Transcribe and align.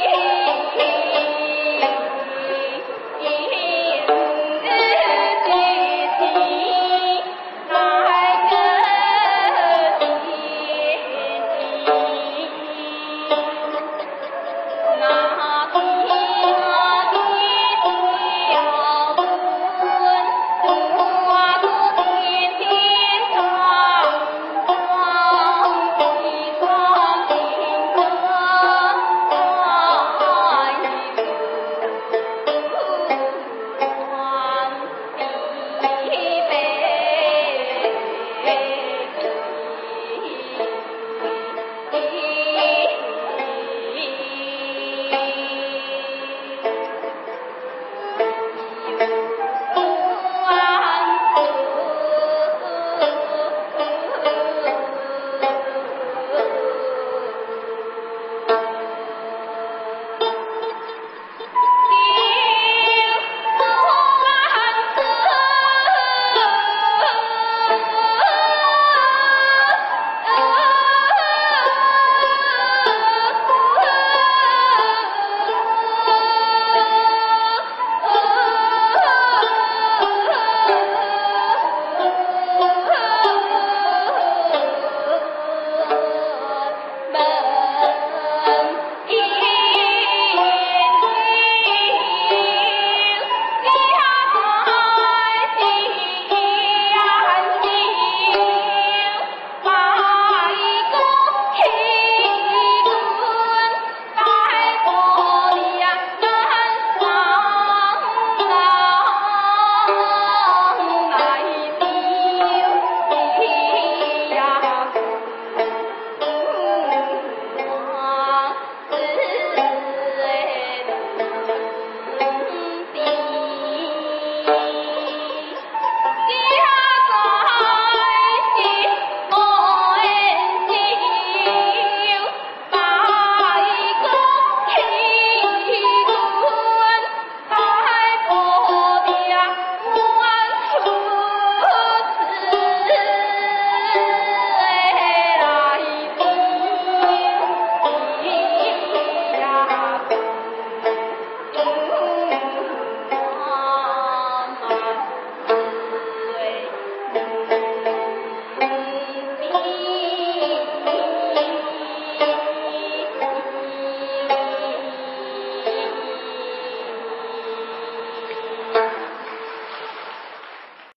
Yeah. 0.00 0.29